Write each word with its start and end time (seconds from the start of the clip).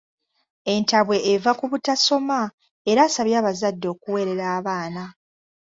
Entabwe 0.73 1.17
eva 1.33 1.51
ku 1.59 1.65
butasoma, 1.71 2.39
era 2.91 2.99
asabye 3.07 3.35
abazadde 3.41 3.87
okuweerera 3.93 4.45
abaana. 4.57 5.03